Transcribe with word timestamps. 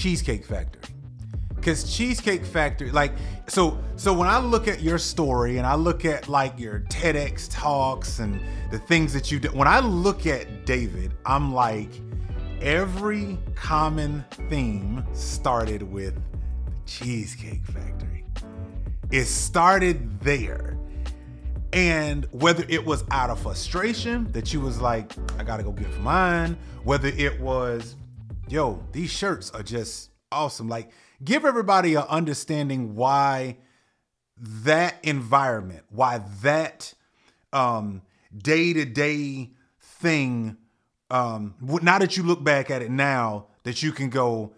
Cheesecake 0.00 0.46
Factory. 0.46 0.94
Cause 1.60 1.94
Cheesecake 1.94 2.46
Factory, 2.46 2.90
like, 2.90 3.12
so 3.48 3.78
so 3.96 4.14
when 4.14 4.28
I 4.28 4.38
look 4.38 4.66
at 4.66 4.80
your 4.80 4.96
story 4.96 5.58
and 5.58 5.66
I 5.66 5.74
look 5.74 6.06
at 6.06 6.26
like 6.26 6.58
your 6.58 6.80
TEDx 6.88 7.48
talks 7.50 8.18
and 8.18 8.40
the 8.70 8.78
things 8.78 9.12
that 9.12 9.30
you 9.30 9.38
do, 9.38 9.48
when 9.48 9.68
I 9.68 9.80
look 9.80 10.26
at 10.26 10.64
David, 10.64 11.12
I'm 11.26 11.52
like, 11.52 11.90
every 12.62 13.36
common 13.54 14.24
theme 14.48 15.04
started 15.12 15.82
with 15.82 16.14
the 16.14 16.72
Cheesecake 16.86 17.66
Factory. 17.66 18.24
It 19.10 19.26
started 19.26 20.18
there. 20.20 20.78
And 21.74 22.26
whether 22.30 22.64
it 22.70 22.84
was 22.84 23.04
out 23.10 23.28
of 23.28 23.38
frustration 23.38 24.32
that 24.32 24.54
you 24.54 24.62
was 24.62 24.80
like, 24.80 25.12
I 25.38 25.44
gotta 25.44 25.62
go 25.62 25.72
get 25.72 25.94
mine, 26.00 26.56
whether 26.84 27.08
it 27.08 27.38
was, 27.38 27.96
yo, 28.50 28.82
these 28.92 29.10
shirts 29.10 29.50
are 29.52 29.62
just 29.62 30.10
awesome. 30.32 30.68
Like, 30.68 30.90
give 31.22 31.44
everybody 31.44 31.94
an 31.94 32.04
understanding 32.08 32.94
why 32.94 33.56
that 34.36 34.96
environment, 35.02 35.84
why 35.90 36.22
that 36.42 36.92
um 37.52 38.02
day-to-day 38.36 39.50
thing 39.80 40.56
um 41.10 41.52
now 41.82 41.98
that 41.98 42.16
you 42.16 42.22
look 42.22 42.44
back 42.44 42.70
at 42.70 42.80
it 42.80 42.88
now 42.92 43.46
that 43.64 43.82
you 43.82 43.90
can 43.90 44.08
go 44.08 44.52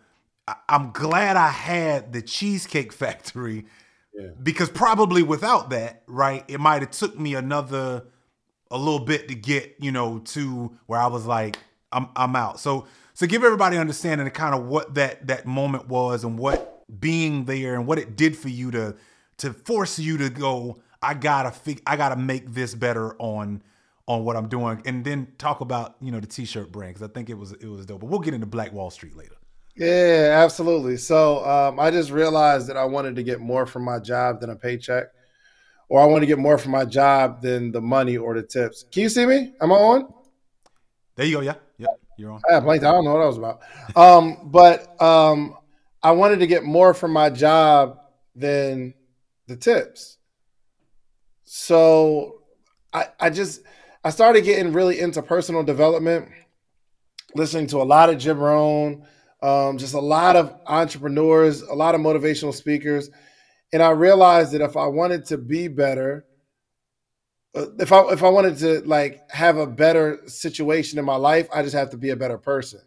I- 0.47 0.57
i'm 0.69 0.91
glad 0.93 1.39
i 1.39 1.49
had 1.49 2.13
the 2.13 2.21
cheesecake 2.21 2.93
factory 2.93 3.65
Yeah. 4.13 4.29
because 4.43 4.69
probably 4.69 5.23
without 5.23 5.71
that 5.71 6.03
right 6.07 6.45
it 6.49 6.61
might 6.61 6.83
have 6.83 6.91
took 6.91 7.19
me 7.19 7.35
another 7.35 8.05
a 8.71 8.77
little 8.77 9.07
bit 9.07 9.29
to 9.29 9.35
get 9.35 9.75
you 9.81 9.91
know 9.91 10.19
to 10.19 10.77
where 10.85 11.01
i 11.01 11.07
was 11.07 11.25
like 11.25 11.57
i'm 11.93 12.09
i'm 12.17 12.35
out 12.37 12.59
so 12.61 12.87
so 13.15 13.27
give 13.27 13.45
everybody 13.45 13.77
understanding 13.77 14.27
of 14.27 14.33
kind 14.33 14.55
of 14.55 14.65
what 14.67 14.95
that 14.95 15.27
that 15.27 15.47
moment 15.47 15.89
was 15.89 16.25
and 16.25 16.39
what 16.39 16.85
being 17.01 17.45
there 17.45 17.75
and 17.75 17.87
what 17.87 17.99
it 17.99 18.17
did 18.17 18.37
for 18.37 18.49
you 18.49 18.71
to 18.71 18.95
to 19.39 19.53
force 19.53 19.99
you 19.99 20.19
to 20.19 20.29
go 20.31 20.81
i 21.03 21.15
gotta 21.15 21.51
fig- 21.51 21.83
i 21.87 21.97
gotta 21.97 22.17
make 22.17 22.53
this 22.53 22.75
better 22.75 23.15
on 23.19 23.63
on 24.09 24.25
what 24.25 24.37
i'm 24.37 24.49
doing 24.49 24.83
and 24.85 25.05
then 25.05 25.27
talk 25.39 25.61
about 25.61 25.97
you 26.01 26.11
know 26.11 26.21
the 26.21 26.27
t-shirt 26.27 26.71
brand 26.73 26.95
because 26.95 27.09
i 27.09 27.13
think 27.13 27.31
it 27.31 27.35
was 27.39 27.53
it 27.53 27.67
was 27.67 27.87
dope 27.87 28.01
but 28.01 28.07
we'll 28.07 28.21
get 28.21 28.35
into 28.35 28.47
black 28.47 28.73
wall 28.73 28.91
street 28.91 29.17
later 29.17 29.37
Yeah, 29.75 30.43
absolutely. 30.45 30.99
So 30.99 31.43
um, 31.47 31.81
I 31.81 31.91
just 31.91 32.11
realized 32.11 32.67
that 32.69 32.77
I 32.77 32.85
wanted 32.85 33.17
to 33.17 33.23
get 33.23 33.41
more 33.41 33.65
from 33.65 33.85
my 33.85 33.99
job 34.01 34.41
than 34.41 34.51
a 34.51 34.57
paycheck, 34.57 35.07
or 35.89 35.99
I 36.03 36.05
want 36.05 36.21
to 36.23 36.27
get 36.27 36.39
more 36.39 36.59
from 36.59 36.73
my 36.73 36.85
job 36.85 37.41
than 37.41 37.73
the 37.73 37.81
money 37.81 38.19
or 38.19 38.35
the 38.35 38.43
tips. 38.43 38.85
Can 38.93 39.05
you 39.05 39.09
see 39.09 39.25
me? 39.25 39.55
Am 39.63 39.73
I 39.73 39.77
on? 39.77 40.13
there 41.17 41.27
you 41.27 41.37
go 41.37 41.41
yeah 41.41 41.55
you're 42.17 42.33
on 42.33 42.41
I 42.51 42.61
blanked. 42.61 42.85
I 42.85 42.93
don't 42.93 43.05
know 43.05 43.13
what 43.13 43.23
I 43.23 43.27
was 43.27 43.39
about. 43.39 43.61
Um, 43.97 44.51
but 44.51 45.01
um, 45.01 45.57
I 46.03 46.13
wanted 46.13 46.41
to 46.41 46.47
get 46.47 46.65
more 46.65 46.95
from 46.95 47.13
my 47.13 47.31
job 47.31 47.99
than 48.35 48.95
the 49.47 49.57
tips. 49.57 50.19
So 51.45 52.43
I, 52.93 53.07
I 53.21 53.31
just 53.31 53.63
I 54.05 54.11
started 54.11 54.45
getting 54.45 54.73
really 54.73 55.01
into 55.01 55.23
personal 55.23 55.63
development, 55.63 56.29
listening 57.35 57.67
to 57.69 57.79
a 57.79 57.85
lot 57.85 58.11
of 58.11 58.19
Jim 58.19 58.39
Rohn, 58.39 59.07
um, 59.43 59.79
just 59.79 59.95
a 59.95 60.01
lot 60.01 60.37
of 60.37 60.55
entrepreneurs, 60.67 61.63
a 61.63 61.75
lot 61.75 61.95
of 61.95 62.01
motivational 62.01 62.55
speakers, 62.55 63.11
and 63.73 63.83
I 63.83 63.91
realized 63.91 64.53
that 64.53 64.61
if 64.61 64.77
I 64.77 64.87
wanted 64.87 65.25
to 65.27 65.39
be 65.39 65.69
better, 65.69 66.27
if 67.55 67.93
I 67.93 68.01
if 68.13 68.23
I 68.23 68.29
wanted 68.29 68.57
to 68.59 68.81
like 68.87 69.31
have 69.31 69.57
a 69.57 69.67
better 69.67 70.21
situation 70.27 70.99
in 70.99 71.05
my 71.05 71.17
life, 71.17 71.49
I 71.53 71.63
just 71.63 71.75
have 71.75 71.91
to 71.91 71.99
be 71.99 72.11
a 72.11 72.17
better 72.17 72.39
person. 72.39 72.81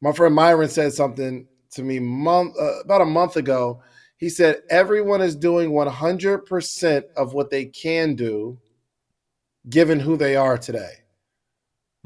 My 0.00 0.12
friend 0.12 0.34
Myron 0.34 0.68
said 0.68 0.92
something 0.92 1.46
to 1.72 1.82
me 1.82 1.98
month 1.98 2.54
uh, 2.60 2.80
about 2.80 3.00
a 3.00 3.06
month 3.06 3.36
ago. 3.36 3.82
He 4.16 4.28
said 4.28 4.62
everyone 4.70 5.20
is 5.20 5.34
doing 5.34 5.70
100% 5.70 7.04
of 7.16 7.34
what 7.34 7.50
they 7.50 7.66
can 7.66 8.14
do 8.14 8.58
given 9.68 9.98
who 9.98 10.16
they 10.16 10.36
are 10.36 10.58
today. 10.58 10.92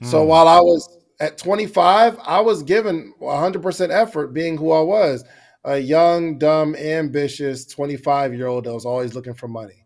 So 0.03 0.23
Mm. 0.23 0.29
while 0.29 0.49
I 0.49 0.61
was 0.61 0.99
at 1.21 1.39
25, 1.39 2.19
I 2.23 2.41
was 2.41 2.63
given 2.63 3.15
100% 3.21 3.91
effort 3.91 4.29
being 4.35 4.57
who 4.57 4.73
I 4.73 4.81
was, 4.81 5.25
a 5.65 5.79
young, 5.79 6.39
dumb, 6.39 6.75
ambitious 6.77 7.65
25-year-old 7.67 8.65
that 8.65 8.75
was 8.75 8.85
always 8.87 9.15
looking 9.15 9.35
for 9.35 9.49
money. 9.49 9.86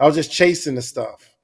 I 0.00 0.06
was 0.06 0.14
just 0.14 0.32
chasing 0.32 0.74
the 0.74 0.82
stuff. 0.82 1.36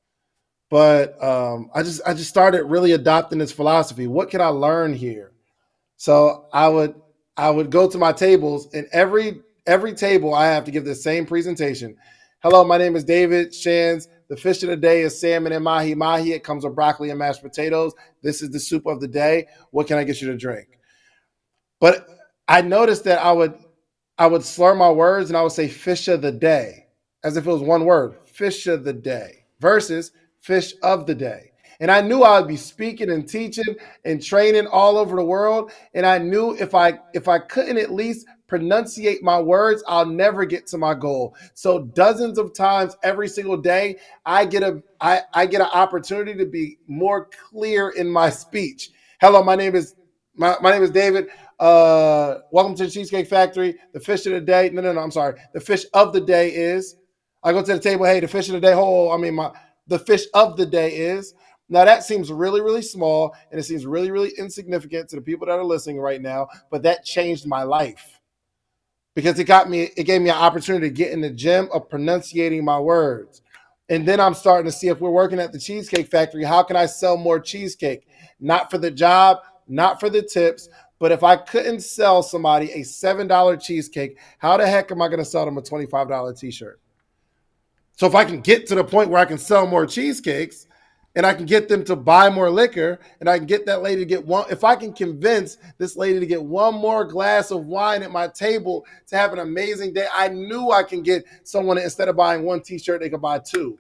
But 0.71 1.23
um, 1.23 1.71
I 1.75 1.83
just 1.83 2.01
I 2.07 2.15
just 2.15 2.31
started 2.31 2.65
really 2.65 2.93
adopting 2.93 3.39
this 3.39 3.53
philosophy. 3.53 4.07
What 4.07 4.31
can 4.31 4.41
I 4.41 4.49
learn 4.49 4.95
here? 4.95 5.33
So 5.97 6.47
I 6.53 6.69
would 6.69 6.95
I 7.37 7.51
would 7.51 7.71
go 7.71 7.89
to 7.89 7.99
my 7.99 8.13
tables 8.13 8.69
and 8.75 8.89
every 8.93 9.43
every 9.67 9.95
table 9.95 10.35
I 10.35 10.47
have 10.47 10.65
to 10.65 10.71
give 10.73 10.85
the 10.85 10.95
same 10.95 11.27
presentation. 11.27 11.97
Hello, 12.43 12.65
my 12.65 12.79
name 12.79 12.97
is 12.97 13.05
David 13.05 13.55
Shands. 13.55 14.09
The 14.29 14.37
fish 14.37 14.63
of 14.65 14.71
the 14.71 14.77
day 14.77 15.03
is 15.03 15.21
salmon 15.21 15.53
and 15.53 15.63
mahi 15.63 15.95
mahi. 15.95 16.33
It 16.33 16.43
comes 16.43 16.65
with 16.65 16.75
broccoli 16.75 17.11
and 17.11 17.19
mashed 17.19 17.43
potatoes. 17.43 17.93
This 18.23 18.43
is 18.43 18.51
the 18.51 18.59
soup 18.59 18.87
of 18.87 19.01
the 19.01 19.09
day. 19.09 19.47
What 19.71 19.87
can 19.87 19.99
I 19.99 20.05
get 20.05 20.21
you 20.21 20.29
to 20.29 20.37
drink? 20.37 20.81
But 21.79 22.09
I 22.49 22.63
noticed 22.63 23.05
that 23.05 23.23
I 23.23 23.31
would 23.31 23.55
I 24.19 24.27
would 24.27 24.43
slur 24.43 24.75
my 24.75 24.91
words 24.91 25.31
and 25.31 25.37
I 25.37 25.43
would 25.43 25.53
say 25.53 25.69
fish 25.69 26.09
of 26.09 26.23
the 26.23 26.33
day 26.33 26.87
as 27.23 27.37
if 27.37 27.47
it 27.47 27.51
was 27.51 27.63
one 27.63 27.85
word, 27.85 28.17
fish 28.37 28.67
of 28.67 28.85
the 28.85 28.93
day 28.93 29.47
versus 29.61 30.13
fish 30.41 30.75
of 30.83 31.07
the 31.07 31.15
day. 31.15 31.51
And 31.81 31.91
I 31.91 32.01
knew 32.01 32.23
I 32.23 32.39
would 32.39 32.49
be 32.49 32.57
speaking 32.57 33.11
and 33.11 33.29
teaching 33.29 33.77
and 34.05 34.23
training 34.23 34.67
all 34.67 34.97
over 34.97 35.17
the 35.17 35.25
world. 35.25 35.73
And 35.95 36.07
I 36.07 36.19
knew 36.19 36.57
if 36.57 36.75
I 36.75 36.99
if 37.13 37.29
I 37.29 37.39
couldn't 37.39 37.79
at 37.79 37.93
least 37.93 38.27
pronunciate 38.49 39.23
my 39.23 39.41
words, 39.41 39.83
I'll 39.87 40.07
never 40.07 40.45
get 40.45 40.67
to 40.69 40.79
my 40.79 40.95
goal. 40.95 41.35
So 41.55 41.85
dozens 41.85 42.39
of 42.39 42.55
times 42.55 42.97
every 43.03 43.29
single 43.29 43.57
day, 43.57 43.97
I 44.25 44.47
get 44.47 44.63
a 44.63 44.83
I, 45.01 45.23
I 45.35 45.47
get 45.47 45.61
an 45.61 45.69
opportunity 45.73 46.35
to 46.39 46.47
be 46.47 46.79
more 46.87 47.29
clear 47.51 47.91
in 47.91 48.09
my 48.09 48.31
speech. 48.31 48.91
Hello, 49.21 49.43
my 49.43 49.57
name 49.57 49.75
is 49.75 49.97
my, 50.35 50.57
my 50.61 50.71
name 50.71 50.83
is 50.83 50.91
David. 50.91 51.29
Uh, 51.59 52.39
welcome 52.53 52.75
to 52.77 52.85
the 52.85 52.91
Cheesecake 52.91 53.29
Factory. 53.29 53.77
The 53.93 54.01
fish 54.01 54.27
of 54.27 54.33
the 54.33 54.41
day. 54.41 54.71
No, 54.71 54.83
no, 54.83 54.93
no. 54.93 55.01
I'm 55.01 55.11
sorry. 55.11 55.41
The 55.55 55.61
fish 55.61 55.85
of 55.95 56.13
the 56.13 56.21
day 56.21 56.51
is. 56.51 56.97
I 57.47 57.53
go 57.53 57.63
to 57.63 57.75
the 57.75 57.81
table. 57.81 58.05
Hey, 58.07 58.19
the 58.19 58.27
fish 58.27 58.49
of 58.49 58.55
the 58.55 58.61
day. 58.61 58.73
Oh, 58.75 59.13
I 59.13 59.17
mean, 59.17 59.37
my 59.37 59.53
the 59.87 60.01
fish 60.01 60.25
of 60.35 60.57
the 60.57 60.67
day 60.67 60.97
is. 60.97 61.33
Now 61.69 61.85
that 61.85 62.03
seems 62.03 62.33
really, 62.33 62.61
really 62.61 62.83
small, 62.83 63.35
and 63.51 63.61
it 63.61 63.63
seems 63.63 63.87
really, 63.87 64.11
really 64.11 64.33
insignificant 64.37 65.09
to 65.11 65.17
the 65.17 65.23
people 65.23 65.47
that 65.47 65.53
are 65.53 65.65
listening 65.65 66.01
right 66.01 66.21
now. 66.21 66.49
But 66.73 66.83
that 66.83 67.05
changed 67.05 67.47
my 67.47 67.63
life 67.63 68.21
because 69.15 69.39
it 69.39 69.45
got 69.45 69.71
me. 69.71 69.91
It 69.97 70.05
gave 70.05 70.23
me 70.23 70.31
an 70.31 70.37
opportunity 70.37 70.89
to 70.89 70.95
get 70.95 71.13
in 71.13 71.21
the 71.21 71.31
gym 71.31 71.69
of 71.73 71.89
pronunciating 71.89 72.65
my 72.65 72.81
words. 72.81 73.43
And 73.89 74.07
then 74.07 74.19
I'm 74.19 74.35
starting 74.35 74.67
to 74.67 74.77
see 74.77 74.89
if 74.89 75.01
we're 75.01 75.11
working 75.11 75.39
at 75.39 75.53
the 75.53 75.61
Cheesecake 75.61 76.09
Factory, 76.09 76.43
how 76.43 76.65
can 76.65 76.75
I 76.75 76.87
sell 76.87 77.17
more 77.17 77.39
cheesecake? 77.39 78.09
Not 78.41 78.73
for 78.73 78.79
the 78.79 78.91
job, 78.91 79.39
not 79.69 80.01
for 80.01 80.11
the 80.11 80.23
tips, 80.23 80.69
but 80.99 81.13
if 81.13 81.23
I 81.23 81.37
couldn't 81.37 81.81
sell 81.81 82.25
somebody 82.25 82.73
a 82.73 82.81
$7 82.81 83.63
cheesecake, 83.63 84.19
how 84.39 84.57
the 84.57 84.67
heck 84.67 84.91
am 84.91 85.01
I 85.01 85.07
going 85.07 85.21
to 85.21 85.25
sell 85.25 85.45
them 85.45 85.59
a 85.59 85.63
$25 85.63 86.41
t 86.41 86.51
shirt? 86.51 86.81
So 87.97 88.07
if 88.07 88.15
I 88.15 88.25
can 88.25 88.41
get 88.41 88.67
to 88.69 88.75
the 88.75 88.85
point 88.85 89.11
where 89.11 89.21
I 89.21 89.25
can 89.25 89.39
sell 89.39 89.67
more 89.67 89.87
cheesecakes 89.87 90.67
and 91.15 91.25
I 91.25 91.33
can 91.33 91.47
get 91.47 91.67
them 91.67 91.83
to 91.85 91.97
buy 91.97 92.29
more 92.29 92.51
liquor 92.51 93.01
and 93.21 93.29
I 93.29 93.39
can 93.39 93.47
get 93.47 93.65
that 93.67 93.81
lady 93.83 94.03
to 94.03 94.07
get 94.07 94.25
one, 94.25 94.45
if 94.51 94.65
I 94.65 94.77
can 94.77 94.93
convince 94.93 95.57
this 95.79 95.97
lady 95.97 96.21
to 96.21 96.27
get 96.27 96.45
one 96.45 96.75
more 96.75 97.07
glass 97.07 97.51
of 97.51 97.65
wine 97.67 98.03
at 98.03 98.11
my 98.11 98.29
table 98.29 98.85
to 99.07 99.17
have 99.17 99.33
an 99.33 99.39
amazing 99.39 99.95
day, 99.95 100.07
I 100.15 100.29
knew 100.29 100.71
I 100.71 100.83
can 100.83 101.03
get 101.03 101.25
someone 101.43 101.79
instead 101.79 102.09
of 102.09 102.17
buying 102.17 102.43
one 102.43 102.61
t 102.61 102.79
shirt, 102.79 103.01
they 103.01 103.09
could 103.09 103.23
buy 103.23 103.39
two. 103.39 103.79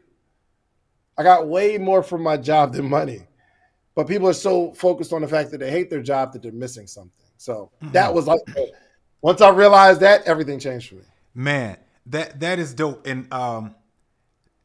I 1.18 1.22
got 1.22 1.46
way 1.46 1.76
more 1.76 2.02
from 2.02 2.22
my 2.22 2.38
job 2.38 2.72
than 2.72 2.88
money. 2.88 3.20
But 3.94 4.08
people 4.08 4.28
are 4.28 4.34
so 4.34 4.72
focused 4.72 5.12
on 5.12 5.20
the 5.22 5.28
fact 5.28 5.50
that 5.50 5.58
they 5.58 5.70
hate 5.70 5.88
their 5.88 6.02
job 6.02 6.32
that 6.32 6.42
they're 6.42 6.52
missing 6.52 6.86
something. 6.86 7.12
So 7.36 7.70
that 7.92 8.12
was 8.12 8.26
like 8.26 8.40
once 9.20 9.42
I 9.42 9.50
realized 9.50 10.00
that, 10.00 10.22
everything 10.24 10.58
changed 10.58 10.88
for 10.88 10.96
me. 10.96 11.04
Man, 11.34 11.76
that 12.06 12.40
that 12.40 12.58
is 12.58 12.72
dope. 12.72 13.06
And 13.06 13.30
um 13.32 13.74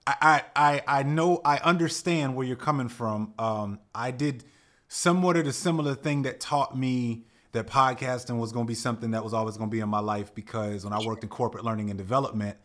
I 0.08 0.44
I 0.56 0.82
I 0.88 1.04
know 1.04 1.42
I 1.46 1.58
understand 1.58 2.36
where 2.36 2.46
you're 2.46 2.56
coming 2.56 2.90
from. 2.90 3.34
Um 3.38 3.80
I 3.94 4.12
did 4.12 4.44
somewhat 4.88 5.38
of 5.38 5.46
the 5.46 5.54
similar 5.54 5.96
thing 5.96 6.24
that 6.24 6.40
taught 6.40 6.78
me 6.78 7.26
that 7.52 7.68
podcasting 7.68 8.40
was 8.40 8.52
going 8.52 8.66
to 8.66 8.68
be 8.68 8.76
something 8.76 9.12
that 9.12 9.24
was 9.24 9.34
always 9.34 9.58
going 9.58 9.70
to 9.70 9.74
be 9.74 9.82
in 9.82 9.90
my 9.90 10.00
life 10.00 10.34
because 10.34 10.84
when 10.84 10.94
I 10.94 11.00
worked 11.06 11.24
in 11.24 11.30
corporate 11.30 11.66
learning 11.66 11.90
and 11.90 11.98
development, 11.98 12.58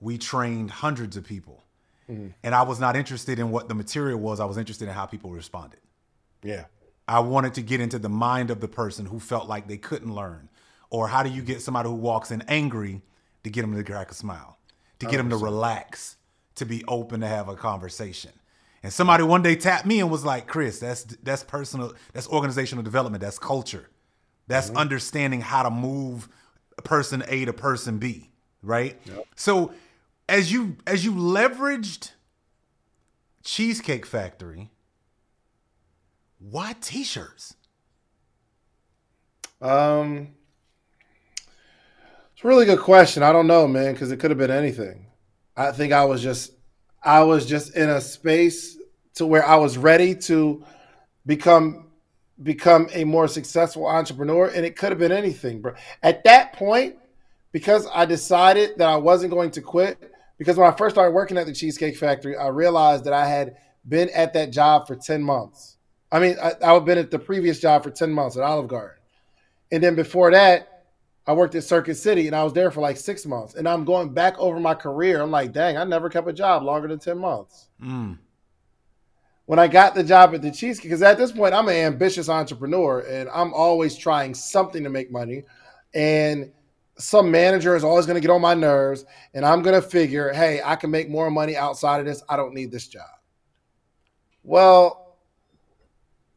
we 0.00 0.18
trained 0.18 0.70
hundreds 0.70 1.16
of 1.16 1.24
people. 1.24 1.64
And 2.42 2.54
I 2.54 2.62
was 2.62 2.78
not 2.78 2.94
interested 2.94 3.38
in 3.38 3.50
what 3.50 3.68
the 3.68 3.74
material 3.74 4.18
was. 4.18 4.38
I 4.38 4.44
was 4.44 4.58
interested 4.58 4.86
in 4.86 4.92
how 4.92 5.06
people 5.06 5.30
responded. 5.30 5.80
Yeah. 6.42 6.64
I 7.08 7.20
wanted 7.20 7.54
to 7.54 7.62
get 7.62 7.80
into 7.80 7.98
the 7.98 8.10
mind 8.10 8.50
of 8.50 8.60
the 8.60 8.68
person 8.68 9.06
who 9.06 9.18
felt 9.18 9.48
like 9.48 9.66
they 9.66 9.78
couldn't 9.78 10.14
learn. 10.14 10.50
Or 10.90 11.08
how 11.08 11.22
do 11.22 11.30
you 11.30 11.40
get 11.40 11.62
somebody 11.62 11.88
who 11.88 11.94
walks 11.94 12.30
in 12.30 12.42
angry 12.48 13.00
to 13.44 13.50
get 13.50 13.62
them 13.62 13.74
to 13.74 13.82
crack 13.82 14.10
a 14.10 14.14
smile, 14.14 14.58
to 14.98 15.06
get 15.06 15.16
them 15.16 15.30
to 15.30 15.36
relax, 15.36 16.16
to 16.56 16.66
be 16.66 16.84
open 16.86 17.20
to 17.20 17.26
have 17.26 17.48
a 17.48 17.56
conversation. 17.56 18.32
And 18.82 18.92
somebody 18.92 19.22
one 19.22 19.42
day 19.42 19.54
tapped 19.54 19.86
me 19.86 20.00
and 20.00 20.10
was 20.10 20.24
like, 20.24 20.46
"Chris, 20.46 20.80
that's 20.80 21.04
that's 21.22 21.44
personal, 21.44 21.94
that's 22.12 22.28
organizational 22.28 22.82
development, 22.82 23.22
that's 23.22 23.38
culture. 23.38 23.88
That's 24.48 24.68
mm-hmm. 24.68 24.78
understanding 24.78 25.40
how 25.40 25.62
to 25.62 25.70
move 25.70 26.28
person 26.84 27.22
A 27.28 27.44
to 27.44 27.52
person 27.52 27.98
B, 27.98 28.30
right? 28.62 28.98
Yep. 29.06 29.26
So 29.36 29.72
as 30.28 30.52
you 30.52 30.76
as 30.86 31.04
you 31.04 31.12
leveraged 31.12 32.12
Cheesecake 33.44 34.06
Factory, 34.06 34.70
why 36.38 36.74
t-shirts? 36.80 37.54
Um 39.60 40.34
it's 42.34 42.44
a 42.44 42.48
really 42.48 42.66
good 42.66 42.80
question. 42.80 43.22
I 43.22 43.30
don't 43.30 43.46
know, 43.46 43.68
man, 43.68 43.92
because 43.92 44.10
it 44.10 44.18
could 44.18 44.30
have 44.30 44.38
been 44.38 44.50
anything. 44.50 45.06
I 45.56 45.72
think 45.72 45.92
I 45.92 46.04
was 46.04 46.22
just 46.22 46.52
I 47.02 47.22
was 47.22 47.46
just 47.46 47.76
in 47.76 47.90
a 47.90 48.00
space 48.00 48.78
to 49.14 49.26
where 49.26 49.44
I 49.44 49.56
was 49.56 49.76
ready 49.76 50.14
to 50.14 50.64
become 51.26 51.86
become 52.42 52.88
a 52.92 53.04
more 53.04 53.28
successful 53.28 53.86
entrepreneur 53.86 54.46
and 54.46 54.64
it 54.64 54.76
could 54.76 54.90
have 54.90 54.98
been 54.98 55.12
anything 55.12 55.60
bro. 55.60 55.74
At 56.02 56.24
that 56.24 56.54
point 56.54 56.96
because 57.52 57.86
i 57.94 58.04
decided 58.04 58.70
that 58.78 58.88
i 58.88 58.96
wasn't 58.96 59.30
going 59.30 59.50
to 59.50 59.60
quit 59.60 60.10
because 60.38 60.56
when 60.56 60.68
i 60.68 60.74
first 60.74 60.94
started 60.94 61.14
working 61.14 61.36
at 61.36 61.46
the 61.46 61.52
cheesecake 61.52 61.96
factory 61.96 62.36
i 62.36 62.48
realized 62.48 63.04
that 63.04 63.12
i 63.12 63.26
had 63.26 63.56
been 63.86 64.08
at 64.10 64.32
that 64.32 64.50
job 64.50 64.86
for 64.86 64.96
10 64.96 65.22
months. 65.22 65.76
I 66.10 66.18
mean 66.20 66.36
i, 66.42 66.52
I 66.62 66.72
had 66.72 66.84
been 66.84 66.98
at 66.98 67.10
the 67.10 67.18
previous 67.18 67.60
job 67.60 67.82
for 67.82 67.90
10 67.90 68.10
months 68.10 68.36
at 68.36 68.42
olive 68.42 68.68
garden. 68.68 68.96
And 69.70 69.82
then 69.82 69.94
before 69.94 70.30
that 70.32 70.71
i 71.26 71.32
worked 71.32 71.54
at 71.54 71.64
circuit 71.64 71.96
city 71.96 72.26
and 72.26 72.36
i 72.36 72.42
was 72.42 72.52
there 72.52 72.70
for 72.70 72.80
like 72.80 72.96
six 72.96 73.26
months 73.26 73.54
and 73.54 73.68
i'm 73.68 73.84
going 73.84 74.12
back 74.12 74.38
over 74.38 74.58
my 74.58 74.74
career 74.74 75.20
i'm 75.20 75.30
like 75.30 75.52
dang 75.52 75.76
i 75.76 75.84
never 75.84 76.08
kept 76.08 76.28
a 76.28 76.32
job 76.32 76.62
longer 76.62 76.88
than 76.88 76.98
10 76.98 77.18
months 77.18 77.68
mm 77.82 78.18
when 79.46 79.58
I 79.58 79.68
got 79.68 79.94
the 79.94 80.04
job 80.04 80.34
at 80.34 80.40
the 80.40 80.50
Cheesecake, 80.50 80.84
because 80.84 81.02
at 81.02 81.18
this 81.18 81.32
point 81.32 81.52
I'm 81.52 81.68
an 81.68 81.74
ambitious 81.74 82.28
entrepreneur 82.28 83.00
and 83.00 83.28
I'm 83.30 83.52
always 83.52 83.96
trying 83.96 84.34
something 84.34 84.82
to 84.84 84.88
make 84.88 85.10
money. 85.10 85.44
And 85.94 86.52
some 86.96 87.30
manager 87.30 87.74
is 87.74 87.84
always 87.84 88.06
going 88.06 88.14
to 88.14 88.20
get 88.20 88.30
on 88.30 88.40
my 88.40 88.54
nerves, 88.54 89.04
and 89.34 89.44
I'm 89.44 89.62
going 89.62 89.74
to 89.74 89.86
figure, 89.86 90.32
hey, 90.32 90.60
I 90.64 90.76
can 90.76 90.90
make 90.90 91.08
more 91.08 91.30
money 91.30 91.56
outside 91.56 92.00
of 92.00 92.06
this. 92.06 92.22
I 92.28 92.36
don't 92.36 92.54
need 92.54 92.70
this 92.70 92.86
job. 92.86 93.08
Well, 94.42 95.01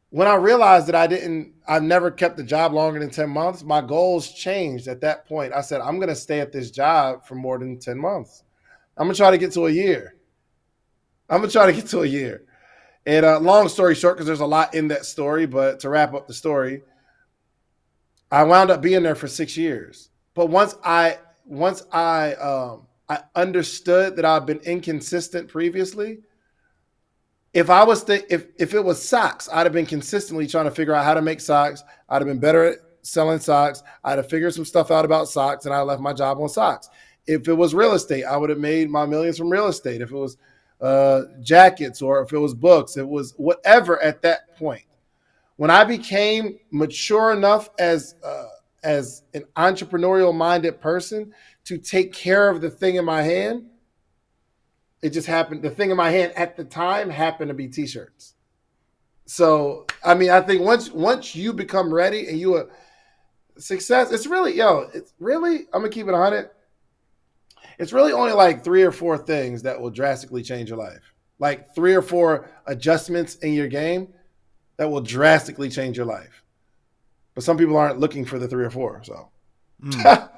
when 0.09 0.27
I 0.27 0.35
realized 0.35 0.87
that 0.87 0.95
I 0.95 1.07
didn't, 1.07 1.53
I've 1.67 1.83
never 1.83 2.11
kept 2.11 2.37
the 2.37 2.43
job 2.43 2.73
longer 2.73 2.99
than 2.99 3.09
10 3.09 3.29
months, 3.29 3.63
my 3.63 3.81
goals 3.81 4.31
changed 4.31 4.87
at 4.87 5.01
that 5.01 5.27
point. 5.27 5.53
I 5.53 5.61
said, 5.61 5.81
I'm 5.81 5.97
going 5.97 6.09
to 6.09 6.15
stay 6.15 6.39
at 6.39 6.51
this 6.51 6.71
job 6.71 7.25
for 7.25 7.35
more 7.35 7.57
than 7.59 7.79
10 7.79 7.97
months. 7.97 8.43
I'm 8.97 9.07
going 9.07 9.13
to 9.13 9.17
try 9.17 9.31
to 9.31 9.37
get 9.37 9.51
to 9.53 9.65
a 9.65 9.71
year. 9.71 10.15
I'm 11.29 11.39
going 11.39 11.49
to 11.49 11.53
try 11.53 11.65
to 11.65 11.73
get 11.73 11.87
to 11.87 12.01
a 12.01 12.05
year. 12.05 12.43
And 13.05 13.25
uh, 13.25 13.39
long 13.39 13.67
story 13.67 13.95
short, 13.95 14.15
because 14.15 14.27
there's 14.27 14.39
a 14.39 14.45
lot 14.45 14.73
in 14.73 14.87
that 14.87 15.05
story, 15.05 15.45
but 15.45 15.79
to 15.81 15.89
wrap 15.89 16.13
up 16.13 16.27
the 16.27 16.33
story, 16.33 16.81
I 18.31 18.43
wound 18.43 18.71
up 18.71 18.81
being 18.81 19.03
there 19.03 19.15
for 19.15 19.27
six 19.27 19.55
years. 19.55 20.09
But 20.33 20.47
once 20.47 20.75
I 20.83 21.19
once 21.45 21.83
I 21.91 22.33
um, 22.33 22.87
I 23.07 23.19
understood 23.35 24.15
that 24.15 24.25
I've 24.25 24.45
been 24.45 24.59
inconsistent 24.59 25.47
previously. 25.47 26.19
If 27.55 27.69
I 27.69 27.85
was 27.85 28.07
if 28.09 28.47
if 28.59 28.73
it 28.73 28.83
was 28.83 29.01
socks, 29.01 29.47
I'd 29.51 29.65
have 29.65 29.71
been 29.71 29.85
consistently 29.85 30.45
trying 30.45 30.65
to 30.65 30.71
figure 30.71 30.93
out 30.93 31.05
how 31.05 31.13
to 31.13 31.21
make 31.21 31.39
socks. 31.39 31.83
I'd 32.09 32.21
have 32.21 32.27
been 32.27 32.37
better 32.37 32.65
at 32.65 32.79
selling 33.01 33.39
socks. 33.39 33.81
I'd 34.03 34.17
have 34.17 34.29
figured 34.29 34.53
some 34.53 34.65
stuff 34.65 34.91
out 34.91 35.05
about 35.05 35.29
socks, 35.29 35.65
and 35.65 35.73
I 35.73 35.81
left 35.81 36.01
my 36.01 36.11
job 36.11 36.37
on 36.41 36.49
socks. 36.49 36.89
If 37.25 37.47
it 37.47 37.53
was 37.53 37.73
real 37.73 37.93
estate, 37.93 38.25
I 38.25 38.35
would 38.35 38.49
have 38.49 38.59
made 38.59 38.89
my 38.89 39.05
millions 39.05 39.37
from 39.37 39.49
real 39.49 39.67
estate. 39.67 40.01
If 40.01 40.11
it 40.11 40.17
was 40.17 40.35
uh, 40.81 41.21
jackets 41.41 42.01
or 42.01 42.21
if 42.21 42.33
it 42.33 42.37
was 42.37 42.53
books, 42.53 42.97
it 42.97 43.07
was 43.07 43.33
whatever 43.37 44.03
at 44.03 44.21
that 44.23 44.57
point. 44.57 44.83
When 45.55 45.71
I 45.71 45.85
became 45.85 46.59
mature 46.71 47.31
enough 47.31 47.69
as 47.79 48.15
uh, 48.21 48.47
as 48.83 49.23
an 49.33 49.45
entrepreneurial 49.55 50.35
minded 50.35 50.81
person 50.81 51.33
to 51.63 51.77
take 51.77 52.11
care 52.11 52.49
of 52.49 52.59
the 52.59 52.69
thing 52.69 52.95
in 52.95 53.05
my 53.05 53.21
hand, 53.21 53.67
it 55.05 55.13
just 55.13 55.27
happened. 55.27 55.61
The 55.61 55.69
thing 55.69 55.91
in 55.91 55.97
my 55.97 56.09
hand 56.09 56.33
at 56.35 56.57
the 56.57 56.63
time 56.63 57.11
happened 57.11 57.49
to 57.49 57.53
be 57.53 57.67
t-shirts. 57.67 58.33
So 59.27 59.85
I 60.03 60.15
mean, 60.15 60.31
I 60.31 60.41
think 60.41 60.61
once 60.61 60.91
once 60.91 61.35
you 61.35 61.53
become 61.53 61.93
ready 61.93 62.27
and 62.27 62.39
you 62.39 62.57
a 62.57 62.65
success, 63.57 64.11
it's 64.11 64.25
really 64.25 64.55
yo, 64.55 64.89
it's 64.95 65.13
really 65.19 65.59
I'm 65.71 65.81
gonna 65.81 65.89
keep 65.89 66.07
it 66.07 66.15
hundred 66.15 66.49
it's 67.77 67.93
really 67.93 68.13
only 68.13 68.31
like 68.31 68.63
three 68.63 68.81
or 68.81 68.91
four 68.91 69.17
things 69.17 69.61
that 69.61 69.79
will 69.79 69.91
drastically 69.91 70.41
change 70.41 70.69
your 70.69 70.79
life. 70.79 71.13
Like 71.37 71.75
three 71.75 71.93
or 71.93 72.01
four 72.01 72.49
adjustments 72.65 73.35
in 73.35 73.53
your 73.53 73.67
game 73.67 74.11
that 74.77 74.89
will 74.89 75.01
drastically 75.01 75.69
change 75.69 75.97
your 75.97 76.05
life. 76.05 76.41
But 77.35 77.43
some 77.43 77.57
people 77.57 77.77
aren't 77.77 77.99
looking 77.99 78.25
for 78.25 78.39
the 78.39 78.47
three 78.47 78.65
or 78.65 78.71
four. 78.71 79.03
So, 79.03 79.29
mm. 79.83 80.29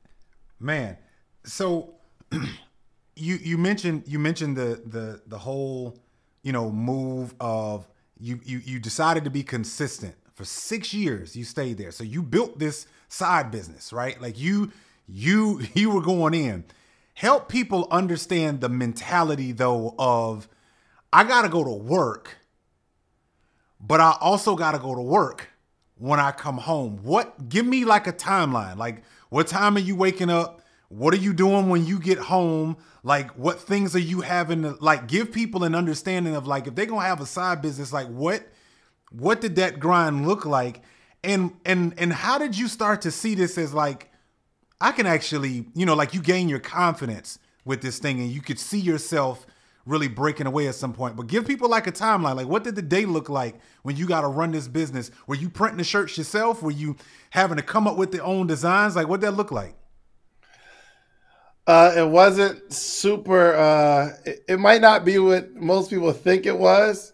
man, 0.60 0.98
so 1.44 1.94
you 3.14 3.36
you 3.36 3.58
mentioned 3.58 4.04
you 4.06 4.18
mentioned 4.18 4.56
the 4.56 4.82
the 4.86 5.22
the 5.26 5.38
whole 5.38 5.98
you 6.42 6.52
know 6.52 6.70
move 6.70 7.34
of 7.40 7.86
you 8.18 8.40
you 8.44 8.58
you 8.64 8.78
decided 8.78 9.24
to 9.24 9.30
be 9.30 9.42
consistent 9.42 10.14
for 10.34 10.44
six 10.44 10.94
years. 10.94 11.36
You 11.36 11.44
stayed 11.44 11.78
there, 11.78 11.90
so 11.90 12.04
you 12.04 12.22
built 12.22 12.58
this 12.58 12.86
side 13.08 13.50
business, 13.50 13.92
right? 13.92 14.20
Like 14.20 14.38
you 14.38 14.72
you 15.06 15.60
you 15.74 15.90
were 15.90 16.02
going 16.02 16.34
in 16.34 16.64
help 17.14 17.48
people 17.48 17.86
understand 17.90 18.60
the 18.60 18.68
mentality 18.68 19.52
though 19.52 19.94
of 19.98 20.48
I 21.12 21.24
got 21.24 21.42
to 21.42 21.48
go 21.48 21.62
to 21.62 21.70
work, 21.70 22.38
but 23.80 24.00
I 24.00 24.16
also 24.20 24.56
got 24.56 24.72
to 24.72 24.78
go 24.78 24.94
to 24.94 25.02
work 25.02 25.48
when 25.96 26.18
I 26.18 26.32
come 26.32 26.58
home. 26.58 27.00
What 27.02 27.48
give 27.48 27.66
me 27.66 27.84
like 27.84 28.06
a 28.06 28.12
timeline. 28.12 28.76
Like 28.76 29.02
what 29.28 29.46
time 29.46 29.76
are 29.76 29.80
you 29.80 29.96
waking 29.96 30.30
up? 30.30 30.61
What 30.92 31.14
are 31.14 31.18
you 31.18 31.32
doing 31.32 31.70
when 31.70 31.86
you 31.86 31.98
get 31.98 32.18
home? 32.18 32.76
Like 33.02 33.30
what 33.30 33.58
things 33.58 33.96
are 33.96 34.00
you 34.00 34.20
having 34.20 34.62
to 34.62 34.76
like 34.78 35.08
give 35.08 35.32
people 35.32 35.64
an 35.64 35.74
understanding 35.74 36.36
of 36.36 36.46
like 36.46 36.66
if 36.66 36.74
they're 36.74 36.84
to 36.84 36.98
have 36.98 37.22
a 37.22 37.26
side 37.26 37.62
business 37.62 37.94
like 37.94 38.08
what 38.08 38.46
what 39.10 39.40
did 39.40 39.56
that 39.56 39.80
grind 39.80 40.28
look 40.28 40.44
like? 40.44 40.82
And 41.24 41.52
and 41.64 41.94
and 41.96 42.12
how 42.12 42.36
did 42.36 42.58
you 42.58 42.68
start 42.68 43.00
to 43.02 43.10
see 43.10 43.34
this 43.34 43.56
as 43.56 43.72
like 43.72 44.10
I 44.82 44.92
can 44.92 45.06
actually, 45.06 45.64
you 45.74 45.86
know, 45.86 45.94
like 45.94 46.12
you 46.12 46.20
gain 46.20 46.50
your 46.50 46.58
confidence 46.58 47.38
with 47.64 47.80
this 47.80 47.98
thing 47.98 48.20
and 48.20 48.30
you 48.30 48.42
could 48.42 48.58
see 48.58 48.80
yourself 48.80 49.46
really 49.86 50.08
breaking 50.08 50.46
away 50.46 50.68
at 50.68 50.74
some 50.74 50.92
point. 50.92 51.16
But 51.16 51.26
give 51.26 51.46
people 51.46 51.70
like 51.70 51.86
a 51.86 51.92
timeline. 51.92 52.36
Like, 52.36 52.48
what 52.48 52.64
did 52.64 52.74
the 52.74 52.82
day 52.82 53.06
look 53.06 53.30
like 53.30 53.54
when 53.82 53.96
you 53.96 54.06
got 54.06 54.20
to 54.20 54.28
run 54.28 54.52
this 54.52 54.68
business? 54.68 55.10
Were 55.26 55.36
you 55.36 55.48
printing 55.48 55.78
the 55.78 55.84
shirts 55.84 56.18
yourself? 56.18 56.62
Were 56.62 56.70
you 56.70 56.96
having 57.30 57.56
to 57.56 57.62
come 57.62 57.86
up 57.86 57.96
with 57.96 58.12
their 58.12 58.24
own 58.24 58.46
designs? 58.46 58.94
Like, 58.94 59.08
what 59.08 59.22
that 59.22 59.32
look 59.32 59.50
like? 59.50 59.74
Uh, 61.66 61.94
it 61.96 62.08
wasn't 62.08 62.72
super. 62.72 63.54
Uh, 63.54 64.10
it, 64.24 64.44
it, 64.48 64.58
might 64.58 64.80
not 64.80 65.04
be 65.04 65.18
what 65.18 65.54
most 65.54 65.90
people 65.90 66.12
think 66.12 66.44
it 66.44 66.58
was, 66.58 67.12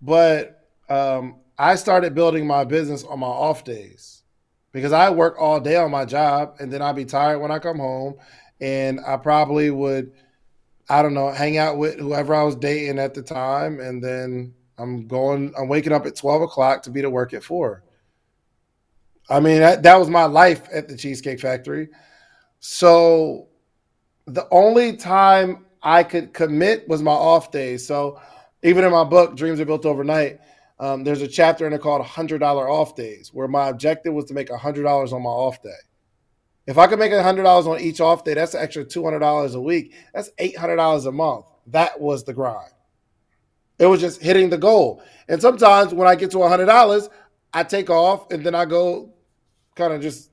but 0.00 0.66
um, 0.88 1.36
I 1.58 1.74
started 1.74 2.14
building 2.14 2.46
my 2.46 2.64
business 2.64 3.04
on 3.04 3.20
my 3.20 3.26
off 3.26 3.64
days 3.64 4.22
because 4.72 4.92
I 4.92 5.10
work 5.10 5.36
all 5.38 5.60
day 5.60 5.76
on 5.76 5.90
my 5.90 6.04
job 6.04 6.56
and 6.58 6.72
then 6.72 6.82
I'd 6.82 6.96
be 6.96 7.04
tired 7.04 7.38
when 7.38 7.50
I 7.50 7.58
come 7.58 7.78
home 7.78 8.14
and 8.60 9.00
I 9.06 9.16
probably 9.16 9.70
would 9.70 10.12
I 10.88 11.00
don't 11.00 11.14
know, 11.14 11.30
hang 11.30 11.56
out 11.58 11.78
with 11.78 11.98
whoever 11.98 12.34
I 12.34 12.42
was 12.42 12.56
dating 12.56 12.98
at 12.98 13.14
the 13.14 13.22
time 13.22 13.80
and 13.80 14.02
then 14.02 14.54
I'm 14.78 15.06
going 15.06 15.52
I'm 15.56 15.68
waking 15.68 15.92
up 15.92 16.06
at 16.06 16.16
12 16.16 16.42
o'clock 16.42 16.82
to 16.84 16.90
be 16.90 17.02
to 17.02 17.10
work 17.10 17.34
at 17.34 17.44
four. 17.44 17.84
I 19.28 19.40
mean 19.40 19.60
that, 19.60 19.82
that 19.82 19.98
was 19.98 20.08
my 20.08 20.24
life 20.24 20.66
at 20.72 20.88
the 20.88 20.96
Cheesecake 20.96 21.40
Factory. 21.40 21.88
So 22.60 23.48
the 24.26 24.46
only 24.50 24.96
time 24.96 25.66
I 25.82 26.04
could 26.04 26.32
commit 26.32 26.88
was 26.88 27.02
my 27.02 27.12
off 27.12 27.50
days. 27.50 27.86
So 27.86 28.20
even 28.62 28.84
in 28.84 28.92
my 28.92 29.04
book, 29.04 29.36
Dreams 29.36 29.60
Are 29.60 29.64
Built 29.64 29.84
Overnight, 29.84 30.38
um, 30.78 31.04
there's 31.04 31.22
a 31.22 31.28
chapter 31.28 31.66
in 31.66 31.72
it 31.72 31.80
called 31.80 32.04
$100 32.04 32.42
off 32.42 32.96
days, 32.96 33.32
where 33.32 33.48
my 33.48 33.68
objective 33.68 34.14
was 34.14 34.24
to 34.26 34.34
make 34.34 34.48
$100 34.48 35.12
on 35.12 35.22
my 35.22 35.30
off 35.30 35.62
day. 35.62 35.70
If 36.66 36.78
I 36.78 36.86
could 36.86 36.98
make 36.98 37.12
$100 37.12 37.66
on 37.66 37.80
each 37.80 38.00
off 38.00 38.24
day, 38.24 38.34
that's 38.34 38.54
an 38.54 38.62
extra 38.62 38.84
$200 38.84 39.54
a 39.54 39.60
week. 39.60 39.94
That's 40.14 40.30
$800 40.38 41.06
a 41.06 41.12
month. 41.12 41.46
That 41.68 42.00
was 42.00 42.24
the 42.24 42.32
grind. 42.32 42.70
It 43.78 43.86
was 43.86 44.00
just 44.00 44.22
hitting 44.22 44.50
the 44.50 44.58
goal. 44.58 45.02
And 45.28 45.40
sometimes 45.40 45.92
when 45.92 46.06
I 46.06 46.14
get 46.14 46.30
to 46.32 46.38
$100, 46.38 47.08
I 47.52 47.64
take 47.64 47.90
off 47.90 48.30
and 48.30 48.44
then 48.44 48.54
I 48.54 48.64
go 48.64 49.12
kind 49.74 49.92
of 49.92 50.00
just 50.00 50.30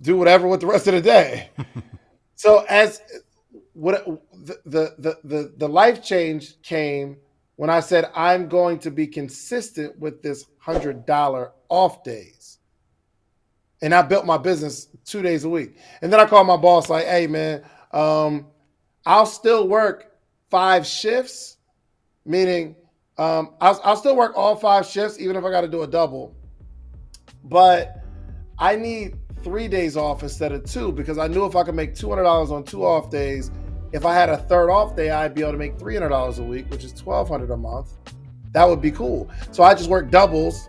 do 0.00 0.16
whatever 0.16 0.46
with 0.46 0.60
the 0.60 0.66
rest 0.66 0.86
of 0.86 0.94
the 0.94 1.00
day. 1.00 1.50
so 2.36 2.64
as 2.68 3.02
what 3.72 4.06
the, 4.32 4.60
the 4.64 5.18
the 5.24 5.52
the 5.56 5.68
life 5.68 6.02
change 6.02 6.62
came 6.62 7.16
when 7.56 7.70
I 7.70 7.80
said 7.80 8.10
I'm 8.14 8.48
going 8.48 8.78
to 8.80 8.90
be 8.90 9.06
consistent 9.06 9.98
with 9.98 10.22
this 10.22 10.46
$100 10.64 11.50
off 11.68 12.04
days. 12.04 12.58
And 13.82 13.94
I 13.94 14.02
built 14.02 14.26
my 14.26 14.38
business 14.38 14.88
two 15.04 15.22
days 15.22 15.44
a 15.44 15.48
week. 15.48 15.76
And 16.02 16.12
then 16.12 16.20
I 16.20 16.26
called 16.26 16.46
my 16.46 16.56
boss, 16.56 16.88
like, 16.88 17.06
hey, 17.06 17.26
man, 17.26 17.62
um, 17.92 18.46
I'll 19.04 19.26
still 19.26 19.68
work 19.68 20.12
five 20.50 20.86
shifts, 20.86 21.58
meaning 22.24 22.76
um, 23.18 23.54
I'll, 23.60 23.80
I'll 23.84 23.96
still 23.96 24.16
work 24.16 24.32
all 24.36 24.56
five 24.56 24.86
shifts, 24.86 25.18
even 25.18 25.36
if 25.36 25.44
I 25.44 25.50
got 25.50 25.62
to 25.62 25.68
do 25.68 25.82
a 25.82 25.86
double. 25.86 26.34
but 27.44 28.02
I 28.58 28.76
need 28.76 29.16
three 29.46 29.68
days 29.68 29.96
off 29.96 30.24
instead 30.24 30.50
of 30.50 30.64
two 30.64 30.90
because 30.90 31.18
I 31.18 31.28
knew 31.28 31.46
if 31.46 31.54
I 31.54 31.62
could 31.62 31.76
make 31.76 31.94
two 31.94 32.08
hundred 32.08 32.24
dollars 32.24 32.50
on 32.50 32.64
two 32.64 32.84
off 32.84 33.10
days, 33.12 33.52
if 33.92 34.04
I 34.04 34.12
had 34.12 34.28
a 34.28 34.38
third 34.38 34.70
off 34.70 34.96
day, 34.96 35.10
I'd 35.10 35.36
be 35.36 35.42
able 35.42 35.52
to 35.52 35.58
make 35.58 35.78
three 35.78 35.94
hundred 35.94 36.08
dollars 36.08 36.40
a 36.40 36.42
week, 36.42 36.68
which 36.68 36.82
is 36.82 36.92
twelve 36.92 37.28
hundred 37.28 37.52
a 37.52 37.56
month. 37.56 37.90
That 38.50 38.68
would 38.68 38.82
be 38.82 38.90
cool. 38.90 39.30
So 39.52 39.62
I 39.62 39.74
just 39.74 39.88
worked 39.88 40.10
doubles 40.10 40.68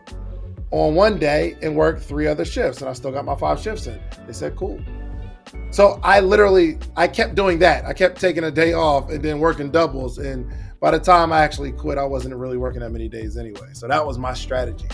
on 0.69 0.93
one 0.93 1.17
day 1.17 1.57
and 1.63 1.75
worked 1.75 2.03
three 2.03 2.27
other 2.27 2.45
shifts, 2.45 2.81
and 2.81 2.87
I 2.87 2.93
still 2.93 3.11
got 3.11 3.25
my 3.25 3.35
five 3.35 3.59
shifts 3.59 3.87
in. 3.87 3.99
They 4.27 4.33
said 4.33 4.55
cool. 4.55 4.79
So 5.71 5.99
I 6.03 6.19
literally 6.19 6.77
I 6.95 7.07
kept 7.07 7.33
doing 7.33 7.57
that. 7.59 7.83
I 7.83 7.93
kept 7.93 8.21
taking 8.21 8.43
a 8.43 8.51
day 8.51 8.73
off 8.73 9.09
and 9.09 9.23
then 9.23 9.39
working 9.39 9.71
doubles. 9.71 10.19
And 10.19 10.53
by 10.79 10.91
the 10.91 10.99
time 10.99 11.33
I 11.33 11.41
actually 11.41 11.71
quit, 11.71 11.97
I 11.97 12.03
wasn't 12.03 12.35
really 12.35 12.57
working 12.57 12.81
that 12.81 12.91
many 12.91 13.09
days 13.09 13.37
anyway. 13.37 13.69
So 13.73 13.87
that 13.87 14.05
was 14.05 14.19
my 14.19 14.35
strategy. 14.35 14.87